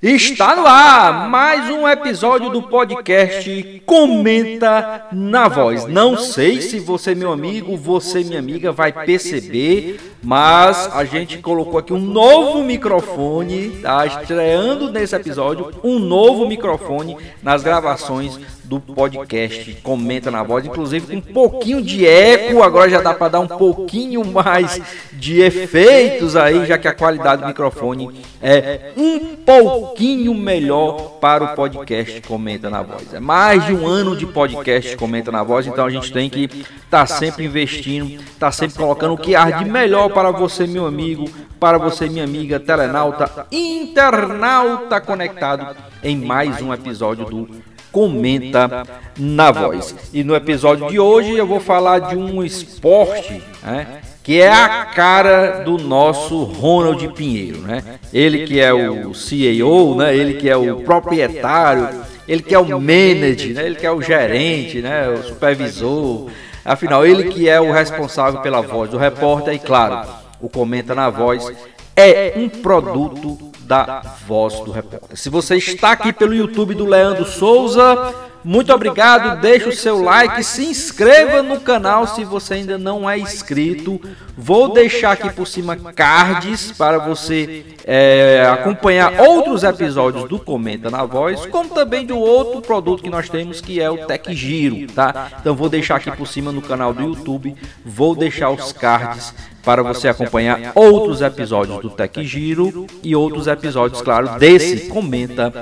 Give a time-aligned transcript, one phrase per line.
[0.00, 5.86] Está no ar mais um episódio do podcast Comenta na Voz.
[5.86, 11.80] Não sei se você, meu amigo, você, minha amiga, vai perceber, mas a gente colocou
[11.80, 19.78] aqui um novo microfone, tá estreando nesse episódio um novo microfone nas gravações do podcast.
[19.82, 23.48] Comenta na Voz, inclusive com um pouquinho de eco, agora já dá para dar um
[23.48, 24.80] pouquinho mais
[25.12, 31.54] de efeitos aí, já que a qualidade do microfone é um pouquinho melhor para o
[31.54, 33.14] podcast Comenta na Voz.
[33.14, 36.44] É mais de um ano de podcast Comenta na Voz, então a gente tem que
[36.44, 40.66] estar tá sempre investindo, estar tá sempre colocando o que há de melhor para você,
[40.66, 48.84] meu amigo, para você, minha amiga, telenauta, internauta conectado em mais um episódio do comenta
[49.18, 49.94] na voz.
[50.12, 54.84] E no episódio de hoje eu vou falar de um esporte, né, que é a
[54.84, 57.82] cara do nosso Ronald Pinheiro, né?
[58.12, 60.14] Ele que é o CEO, né?
[60.14, 61.88] Ele que é o proprietário,
[62.28, 63.64] ele que é o manager, né?
[63.64, 65.08] Ele que é o gerente, né?
[65.08, 66.28] O supervisor.
[66.62, 70.06] Afinal, ele que é o responsável pela voz do repórter e claro,
[70.38, 71.50] o comenta na voz
[71.96, 75.16] é um produto da voz do repórter.
[75.16, 80.42] Se você está aqui pelo YouTube do Leandro Souza, muito obrigado, deixe o seu like,
[80.42, 84.00] se inscreva no canal se você ainda não é inscrito.
[84.36, 91.04] Vou deixar aqui por cima cards para você é, acompanhar outros episódios do Comenta na
[91.04, 95.30] Voz, como também do outro produto que nós temos que é o Tech Giro, tá?
[95.40, 97.54] Então vou deixar aqui por cima no canal do YouTube,
[97.84, 99.34] vou deixar os cards
[99.68, 105.52] para você acompanhar outros episódios do Tech Giro e outros episódios, claro, desse Comenta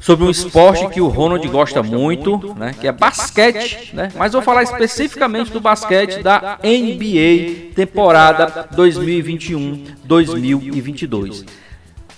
[0.00, 4.12] sobre um esporte que o Ronald gosta muito, né, que é basquete, né?
[4.14, 11.44] Mas vou falar especificamente do basquete da NBA temporada 2021-2022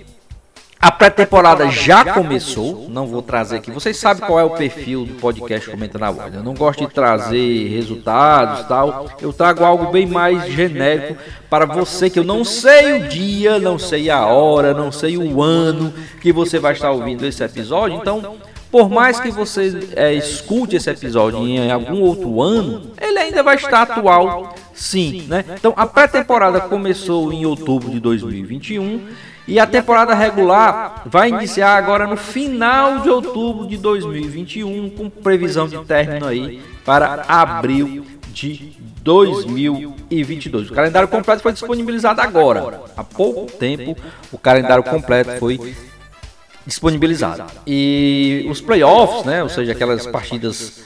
[0.86, 3.72] a pré-temporada já começou, não vou trazer aqui.
[3.72, 6.32] Vocês sabem qual é o perfil do podcast Comenta na Voz.
[6.32, 9.08] Eu não gosto de trazer resultados tal.
[9.20, 11.16] Eu trago algo bem mais genérico
[11.50, 15.42] para você que eu não sei o dia, não sei a hora, não sei o
[15.42, 17.98] ano que você vai estar ouvindo esse episódio.
[17.98, 18.36] Então,
[18.70, 23.56] por mais que você é, escute esse episódio em algum outro ano, ele ainda vai
[23.56, 25.44] estar atual, sim, né?
[25.58, 32.06] Então, a pré-temporada começou em outubro de 2021 e a temporada regular vai iniciar agora
[32.06, 38.72] no final de outubro de 2021, com previsão de término aí para abril de
[39.02, 40.70] 2022.
[40.70, 42.82] O calendário completo foi disponibilizado agora.
[42.96, 43.96] Há pouco tempo,
[44.32, 45.74] o calendário completo foi
[46.66, 47.44] disponibilizado.
[47.64, 50.84] E os playoffs, né, ou seja, aquelas partidas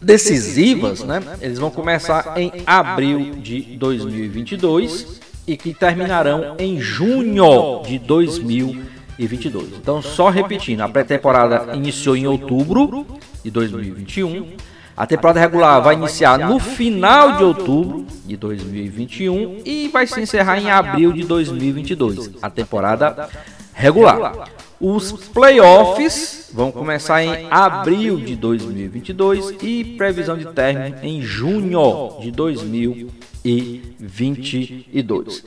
[0.00, 7.98] decisivas, né, eles vão começar em abril de 2022 e que terminarão em junho de
[7.98, 9.74] 2022.
[9.80, 13.06] Então, só repetindo, a pré-temporada iniciou em outubro
[13.44, 14.52] de 2021.
[14.96, 20.58] A temporada regular vai iniciar no final de outubro de 2021 e vai se encerrar
[20.58, 22.30] em abril de 2022.
[22.42, 23.28] A temporada
[23.72, 24.48] regular.
[24.84, 32.30] Os playoffs vão começar em abril de 2022 e previsão de término em junho de
[32.32, 35.44] 2022 e 22.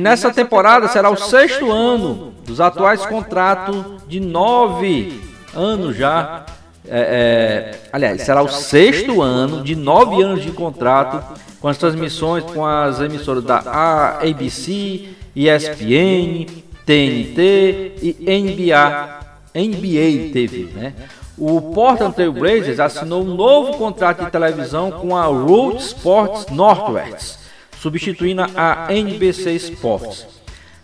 [0.00, 5.20] Nessa temporada será o sexto ano dos atuais contratos de nove
[5.54, 6.46] anos já.
[6.86, 12.44] É, é, aliás, será o sexto ano de nove anos de contrato com as transmissões
[12.44, 16.46] com as emissoras da ABC, ESPN,
[16.84, 19.20] TNT e NBA,
[19.54, 20.94] NBA TV, né?
[21.36, 27.38] O Portland Trail Blazers assinou um novo contrato de televisão com a Road Sports Northwest,
[27.80, 30.26] substituindo a NBC Sports.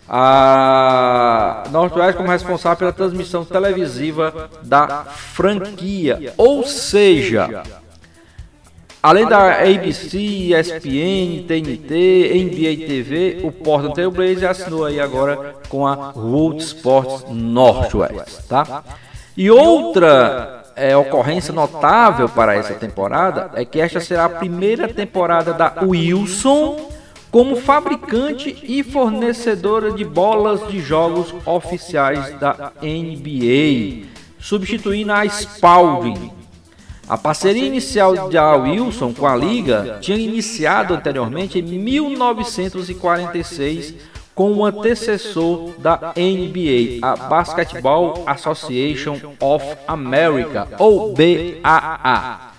[0.09, 7.63] A Northwest como responsável pela transmissão televisiva da franquia, ou seja,
[9.01, 15.87] além da ABC, ESPN, TNT, NBA TV, o Portland Trail Blazers assinou aí agora com
[15.87, 18.83] a Road Sports Northwest, tá?
[19.35, 25.53] E outra é, ocorrência notável para essa temporada é que esta será a primeira temporada
[25.53, 26.91] da Wilson
[27.31, 34.07] como fabricante e fornecedora de bolas de jogos oficiais da NBA,
[34.37, 36.40] substituindo a Spalding.
[37.11, 43.95] A parceria inicial da Wilson com a liga tinha iniciado anteriormente em 1946
[44.33, 52.53] com o antecessor da NBA, a Basketball Association of America, ou BAA.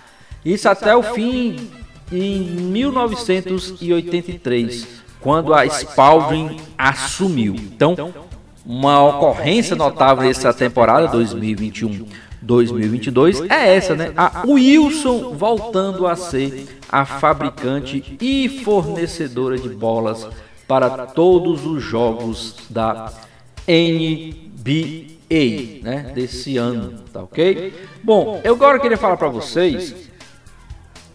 [0.45, 1.71] Isso até o fim
[2.11, 4.87] em 1983,
[5.19, 7.55] quando a Spalding assumiu.
[7.55, 8.13] Então,
[8.63, 12.05] uma ocorrência notável nessa temporada 2021
[12.43, 14.13] 2022 é essa, né?
[14.15, 20.27] A Wilson voltando a ser a fabricante e fornecedora de bolas
[20.67, 23.11] para todos os jogos da
[23.67, 25.13] NBA,
[25.81, 27.73] né, desse ano, tá ok?
[28.03, 30.11] Bom, eu agora queria falar para vocês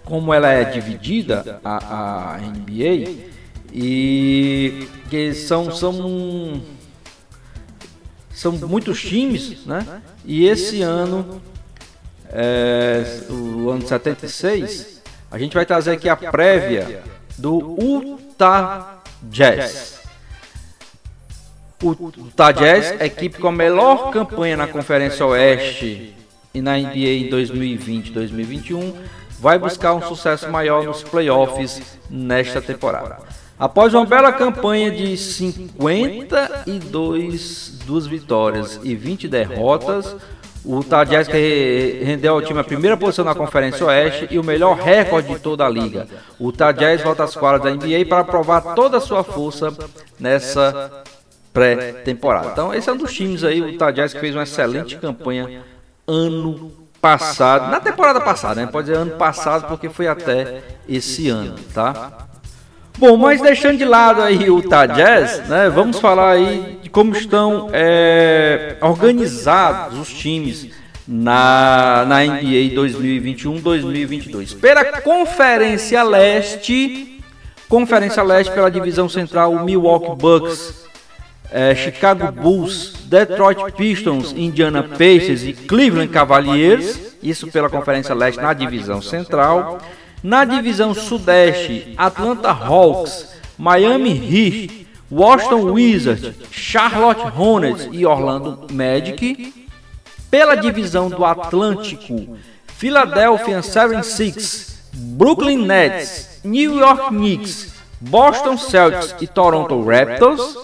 [0.04, 3.28] como ela é dividida a, a NBA
[3.73, 6.62] e que são são
[8.38, 10.00] são muitos times, né?
[10.25, 11.42] E esse ano,
[12.30, 17.02] é, o ano 76, a gente vai trazer aqui a prévia
[17.37, 19.99] do Utah Jazz.
[21.83, 26.14] O Utah Jazz, equipe com a melhor campanha na Conferência Oeste
[26.54, 28.95] e na NBA em 2020-2021,
[29.40, 33.18] vai buscar um sucesso maior nos playoffs nesta temporada.
[33.58, 40.14] Após uma bela campanha de 52 duas vitórias e 20 derrotas,
[40.64, 45.34] o Jazz rendeu ao time a primeira posição na Conferência Oeste e o melhor recorde
[45.34, 46.06] de toda a liga.
[46.38, 49.76] O Jazz volta às quadras da NBA para provar toda a sua força
[50.20, 51.02] nessa
[51.52, 52.50] pré-temporada.
[52.52, 55.64] Então, esse é um dos times aí, o Jazz que fez uma excelente campanha
[56.06, 58.68] ano passado, na temporada passada, né?
[58.70, 62.27] Pode dizer ano passado porque foi até esse ano, tá?
[62.99, 67.14] Bom, mas deixando de lado aí o Utah Jazz, né, vamos falar aí de como
[67.14, 70.71] estão é, organizados os times
[71.07, 74.59] na, na NBA 2021-2022.
[74.59, 77.21] Pela Conferência Leste,
[77.69, 80.85] Conferência Leste pela divisão central, Milwaukee Bucks,
[81.52, 88.52] é, Chicago Bulls, Detroit Pistons, Indiana Pacers e Cleveland Cavaliers, isso pela Conferência Leste na
[88.52, 89.78] divisão central.
[90.22, 99.54] Na divisão Sudeste, Atlanta Hawks, Miami Heat, Washington Wizards, Charlotte Hornets e Orlando Magic.
[100.30, 109.82] Pela divisão do Atlântico, Philadelphia 76, Brooklyn Nets, New York Knicks, Boston Celtics e Toronto
[109.82, 110.58] Raptors.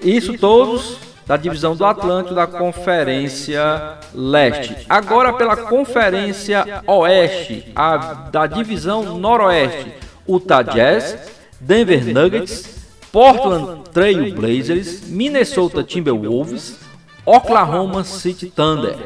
[0.00, 4.76] Isso todos da divisão do Atlântico da Conferência Leste.
[4.88, 7.96] Agora pela Conferência Oeste, a,
[8.30, 9.92] da divisão Noroeste,
[10.28, 11.18] Utah Jazz,
[11.60, 12.76] Denver Nuggets,
[13.10, 16.78] Portland Trail Blazers, Minnesota Timberwolves,
[17.24, 18.96] Oklahoma City Thunder.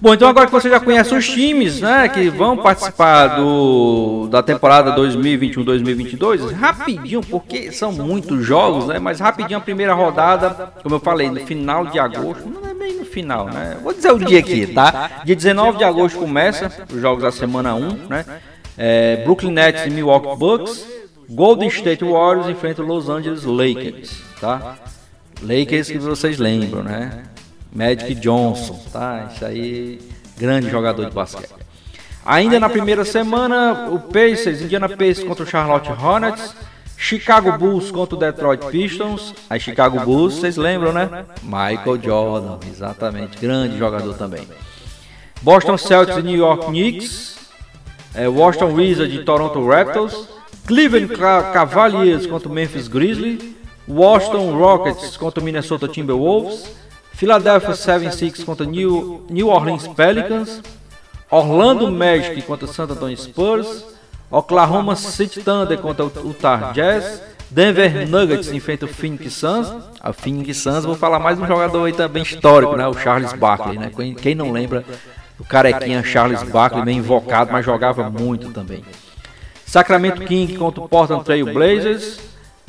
[0.05, 4.43] Bom, então agora que você já conhece os times, né, que vão participar do, da
[4.43, 11.00] temporada 2021-2022, rapidinho, porque são muitos jogos, né, mas rapidinho a primeira rodada, como eu
[11.00, 14.38] falei, no final de agosto, não é bem no final, né, vou dizer o dia
[14.38, 15.24] aqui, tá?
[15.25, 18.25] Dia 19 de agosto começa os jogos da semana 1, né,
[18.77, 20.85] é, Brooklyn Nets e Milwaukee Bucks,
[21.27, 24.75] Golden State Warriors enfrenta Los Angeles Lakers, tá?
[25.41, 27.24] Lakers que vocês lembram, né?
[27.75, 29.29] Magic Johnson, tá?
[29.32, 30.00] Isso aí,
[30.38, 31.53] grande jogador de basquete.
[32.25, 36.55] Ainda na primeira semana, o Pacers, Indiana Pacers contra o Charlotte Hornets,
[36.98, 39.36] Chicago Bulls contra o Detroit Pistons.
[39.50, 41.25] Aí Chicago Bulls, vocês lembram, né?
[41.44, 44.48] Michael Jordan, exatamente, grande jogador também.
[45.41, 47.36] Boston Celtics e New York Knicks,
[48.15, 50.27] é, Washington Wizards e Toronto Raptors,
[50.65, 53.53] Cleveland Cavaliers contra o Memphis Grizzlies,
[53.88, 56.74] Washington Rockets contra o Minnesota Timberwolves,
[57.15, 60.62] Philadelphia 76 contra New, New Orleans Pelicans,
[61.31, 63.86] Orlando Magic contra San Antonio Spurs,
[64.29, 69.72] Oklahoma City Thunder contra o Utah Jazz, Denver Nuggets enfrenta o Phoenix Suns.
[70.01, 72.86] A Phoenix Suns, vou falar mais um jogador aí também histórico, né?
[72.86, 73.89] O Charles Barkley, né?
[74.22, 74.84] Quem não lembra
[75.39, 78.84] o carequinha Charles Barkley, bem invocado, mas jogava muito também.
[79.65, 82.19] Sacramento King contra o Portland Trail Blazers.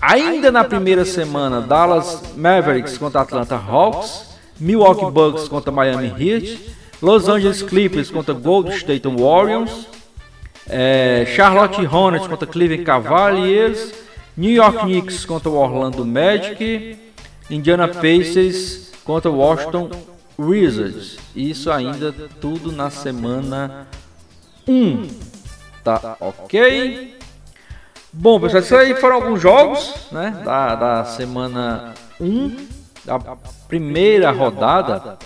[0.01, 4.36] Ainda na primeira semana, Dallas Mavericks contra Atlanta Hawks.
[4.59, 6.59] Milwaukee Bucks contra Miami Heat,
[7.03, 9.87] Los Angeles Clippers contra Golden State Warriors,
[10.69, 13.93] é, Charlotte Hornets contra Cleveland Cavaliers,
[14.37, 16.99] New York Knicks contra Orlando Magic,
[17.51, 19.91] Indiana Pacers contra Washington
[20.39, 21.19] Wizards.
[21.35, 23.87] Isso ainda tudo na semana
[24.67, 25.09] 1.
[25.85, 27.17] Tá ok?
[28.13, 32.76] Bom, pessoal, isso aí foram alguns jogos né, da, da semana 1
[33.07, 33.19] da
[33.69, 35.17] primeira rodada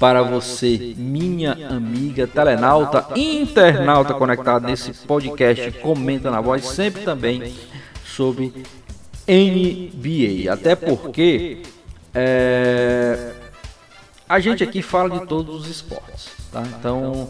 [0.00, 7.52] para você, minha amiga telenauta, internauta conectado nesse podcast, comenta na voz, sempre também
[8.04, 8.54] sobre
[9.26, 10.52] NBA.
[10.52, 11.62] Até porque
[12.14, 13.32] é,
[14.28, 16.28] a gente aqui fala de todos os esportes.
[16.50, 16.62] Tá?
[16.62, 17.28] Então,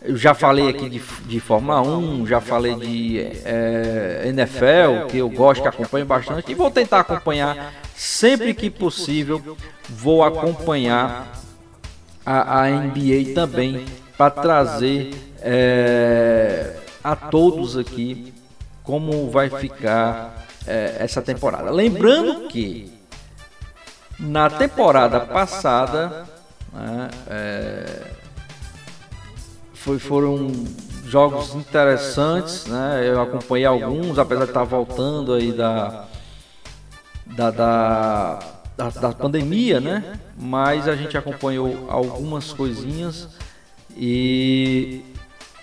[0.00, 5.28] eu já falei aqui de, de Fórmula 1, já falei de é, NFL, que eu
[5.28, 9.56] gosto, que acompanho bastante, e vou tentar acompanhar sempre que possível.
[9.88, 11.40] Vou acompanhar
[12.24, 13.84] a, a NBA também
[14.16, 18.32] para trazer é, a todos aqui
[18.82, 21.70] como vai ficar é, essa temporada.
[21.70, 22.92] Lembrando que
[24.18, 26.26] na temporada passada
[26.72, 28.02] né, é,
[29.74, 30.52] foi, foram
[31.04, 33.02] jogos interessantes, né?
[33.04, 36.06] Eu acompanhei alguns, apesar de estar voltando aí da
[37.26, 38.38] da, da,
[38.76, 40.18] da, da pandemia, né?
[40.38, 43.28] Mas a gente acompanhou algumas coisinhas
[43.96, 45.02] e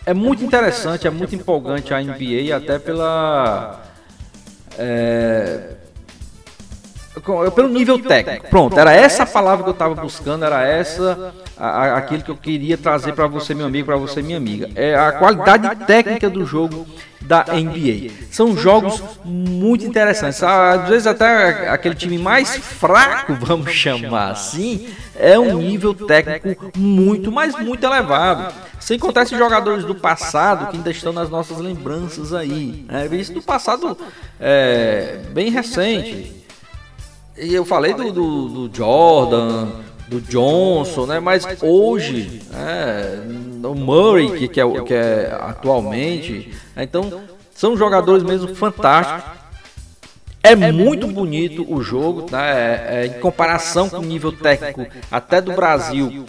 [0.05, 3.88] é muito interessante, é muito empolgante a NBA até pela
[4.79, 5.75] é,
[7.53, 8.47] pelo nível técnico.
[8.47, 12.77] Pronto, era essa palavra que eu estava buscando, era essa a, aquilo que eu queria
[12.77, 14.69] trazer para você, meu amigo, para você, minha amiga.
[14.75, 16.87] É a qualidade técnica do jogo
[17.21, 18.11] da NBA.
[18.31, 20.41] São jogos muito interessantes.
[20.41, 27.31] Às vezes até aquele time mais fraco, vamos chamar assim, é um nível técnico muito,
[27.31, 28.53] mas muito elevado.
[28.79, 32.85] Sem contar esses jogadores do passado que ainda estão nas nossas lembranças aí.
[32.87, 33.97] É, isso do passado
[34.39, 36.39] é, bem recente.
[37.37, 39.67] E eu falei do, do, do Jordan,
[40.09, 41.19] do Johnson, né?
[41.19, 43.19] Mas hoje, é,
[43.63, 46.83] o Murray, que, que, é, que é atualmente, né?
[46.83, 47.21] então
[47.53, 49.39] são jogadores mesmo fantásticos.
[50.41, 52.47] É muito bonito o jogo, tá?
[52.47, 56.25] É, é, em comparação com o nível técnico até do Brasil.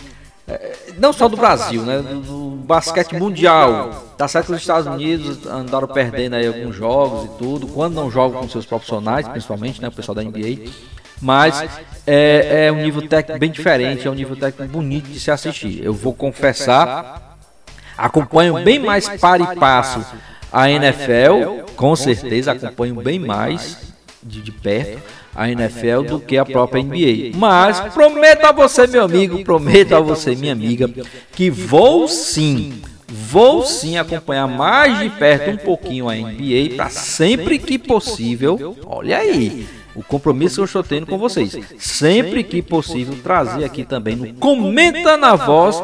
[0.48, 1.98] É, não só do Brasil, né?
[1.98, 4.12] Do, do basquete mundial.
[4.18, 8.10] Tá certo que os Estados Unidos andaram perdendo aí alguns jogos e tudo, quando não
[8.10, 9.88] jogam com seus profissionais, principalmente, né?
[9.88, 10.68] O pessoal da NBA
[11.20, 11.62] mas
[12.06, 15.84] é, é um nível técnico bem diferente, é um nível técnico bonito de se assistir.
[15.84, 17.38] Eu vou confessar,
[17.96, 20.04] acompanho bem mais para e passo
[20.52, 25.00] a NFL, com certeza acompanho bem mais de, de perto
[25.34, 27.36] a NFL do que a própria NBA.
[27.36, 30.90] Mas prometo a você, meu amigo, prometo a você, minha amiga,
[31.32, 37.58] que vou sim, vou sim acompanhar mais de perto um pouquinho a NBA para sempre
[37.58, 38.76] que possível.
[38.84, 41.56] Olha aí o compromisso que eu estou tendo com vocês.
[41.78, 45.82] Sempre que possível, trazer aqui também no Comenta na Voz,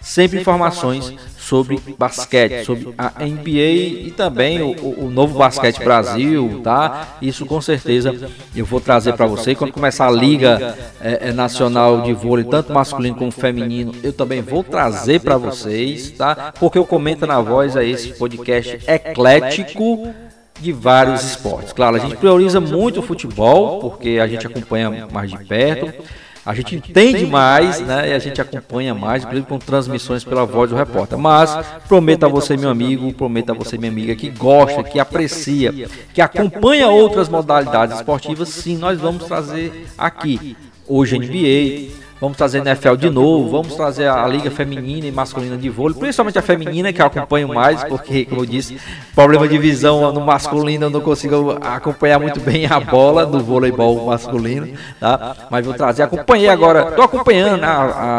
[0.00, 1.12] sempre informações
[1.46, 7.16] sobre basquete, sobre a NBA e também o, o novo Basquete Brasil, tá?
[7.22, 8.12] Isso com certeza
[8.54, 9.54] eu vou trazer para você.
[9.54, 14.42] Quando começar a Liga é, é, Nacional de Vôlei, tanto masculino como feminino, eu também
[14.42, 16.52] vou trazer para vocês, tá?
[16.58, 20.12] Porque o Comenta na Voz é esse podcast eclético
[20.58, 21.72] de vários esportes.
[21.72, 25.92] Claro, a gente prioriza muito o futebol, porque a gente acompanha mais de perto,
[26.44, 28.10] a gente entende mais, né?
[28.10, 31.18] E a gente acompanha mais, inclusive com transmissões pela voz do repórter.
[31.18, 31.58] Mas
[31.88, 35.72] prometo a você, meu amigo, prometo a você, minha amiga, que gosta, que aprecia,
[36.14, 40.56] que acompanha outras modalidades esportivas, sim, nós vamos trazer aqui.
[40.86, 45.68] Hoje NBA, Vamos trazer NFL de novo, vamos trazer a Liga Feminina e Masculina de
[45.68, 48.80] Vôlei, principalmente a feminina que eu acompanho mais, porque, como eu disse,
[49.14, 54.06] problema de visão no masculino eu não consigo acompanhar muito bem a bola do voleibol
[54.06, 54.66] masculino,
[54.98, 55.36] tá?
[55.50, 57.68] Mas vou trazer, acompanhei agora, estou acompanhando né,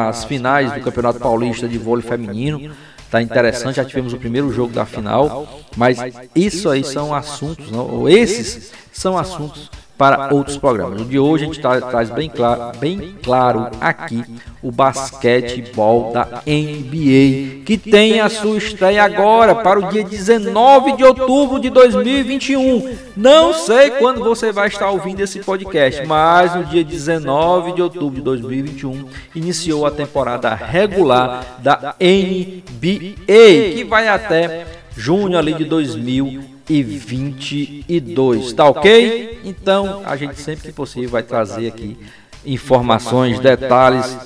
[0.09, 2.71] as finais do Campeonato Paulista de Vôlei Feminino,
[3.09, 5.97] tá interessante, já tivemos o primeiro jogo da final, mas
[6.35, 11.01] isso aí são assuntos, não, esses são assuntos para outros programas.
[11.01, 14.23] O de hoje a gente traz bem claro, bem claro aqui
[14.61, 21.03] o basquetebol da NBA, que tem a sua estreia agora para o dia 19 de
[21.03, 22.95] outubro de 2021.
[23.15, 28.15] Não sei quando você vai estar ouvindo esse podcast, mas no dia 19 de outubro
[28.15, 36.56] de 2021 iniciou a temporada regular da NBA, que vai até junho ali de 2021
[36.69, 39.39] e 22, tá ok?
[39.43, 41.97] Então a gente sempre que possível vai trazer aqui
[42.45, 44.17] informações, detalhes,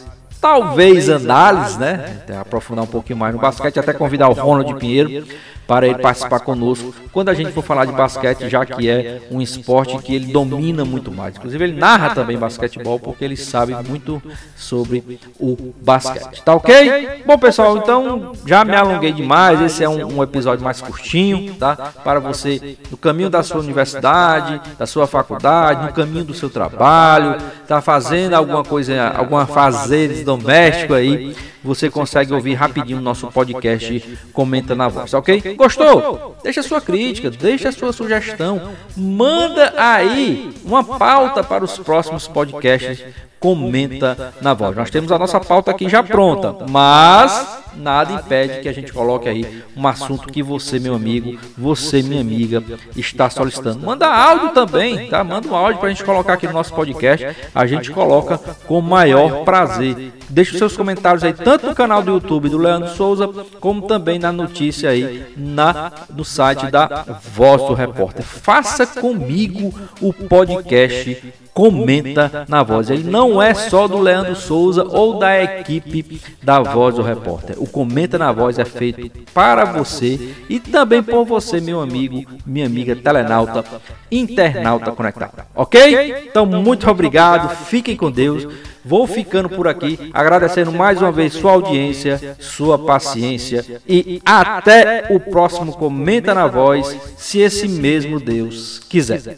[0.41, 2.21] talvez análise, né?
[2.41, 5.25] Aprofundar um pouquinho mais no basquete, até convidar o Ronald Pinheiro
[5.67, 9.41] para ele participar conosco quando a gente for falar de basquete, já que é um
[9.41, 11.37] esporte que ele domina muito mais.
[11.37, 14.21] Inclusive, ele narra também basquetebol porque ele sabe muito
[14.55, 16.41] sobre o basquete.
[16.43, 17.23] Tá ok?
[17.25, 19.61] Bom, pessoal, então já me alonguei demais.
[19.61, 21.75] Esse é um, um episódio mais curtinho, tá?
[22.03, 27.37] Para você no caminho da sua universidade, da sua faculdade, no caminho do seu trabalho,
[27.65, 34.19] tá fazendo alguma coisa, alguma fazer doméstico aí você consegue ouvir rapidinho o nosso podcast
[34.33, 35.55] Comenta na Voz, ok?
[35.55, 36.37] Gostou?
[36.43, 43.03] Deixa sua crítica, deixa sua sugestão, manda aí uma pauta para os próximos podcasts.
[43.39, 44.75] Comenta na Voz.
[44.75, 49.27] Nós temos a nossa pauta aqui já pronta, mas nada impede que a gente coloque
[49.27, 52.63] aí um assunto que você, meu amigo, você, minha amiga,
[52.95, 53.85] está solicitando.
[53.85, 55.23] Manda áudio também, tá?
[55.23, 57.35] Manda um áudio para a gente colocar aqui no nosso podcast.
[57.53, 60.13] A gente coloca com maior prazer.
[60.29, 63.27] Deixe os seus comentários aí, tanto no canal do YouTube do Leandro Souza,
[63.59, 68.23] como também na notícia aí na, no site da Voz do Repórter.
[68.23, 72.89] Faça comigo o podcast Comenta na Voz.
[72.89, 77.55] Ele não é só do Leandro Souza ou da equipe da Voz do Repórter.
[77.57, 82.65] O Comenta na Voz é feito para você e também por você, meu amigo, minha
[82.65, 83.63] amiga telenauta,
[84.11, 85.43] internauta conectado.
[85.55, 86.27] Ok?
[86.29, 87.49] Então, muito obrigado.
[87.65, 88.47] Fiquem com Deus.
[88.83, 95.19] Vou ficando por aqui, agradecendo mais uma vez sua audiência, sua paciência e até o
[95.19, 99.37] próximo Comenta na Voz, se esse mesmo Deus quiser.